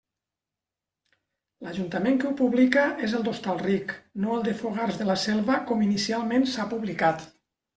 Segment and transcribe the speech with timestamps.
[1.67, 3.93] L'Ajuntament que ho publica és el d'Hostalric,
[4.25, 7.27] no el de Fogars de la Selva com inicialment s'ha publicat.